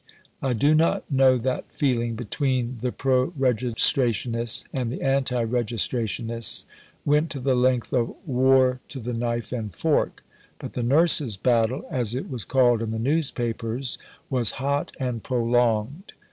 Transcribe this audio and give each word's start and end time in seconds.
I 0.41 0.53
do 0.53 0.73
not 0.73 1.11
know 1.11 1.37
that 1.37 1.71
feeling 1.71 2.15
between 2.15 2.79
the 2.81 2.91
pro 2.91 3.29
Registrationists 3.37 4.65
and 4.73 4.91
the 4.91 5.03
anti 5.03 5.45
Registrationists 5.45 6.65
went 7.05 7.29
to 7.29 7.39
the 7.39 7.53
length 7.53 7.93
of 7.93 8.15
war 8.25 8.79
to 8.89 8.99
the 8.99 9.13
knife 9.13 9.51
and 9.51 9.71
fork; 9.71 10.23
but 10.57 10.73
the 10.73 10.81
"Nurses' 10.81 11.37
Battle" 11.37 11.85
(as 11.91 12.15
it 12.15 12.27
was 12.31 12.45
called 12.45 12.81
in 12.81 12.89
the 12.89 12.97
newspapers) 12.97 13.99
was 14.27 14.53
hot 14.57 14.91
and 14.99 15.21
prolonged. 15.21 16.13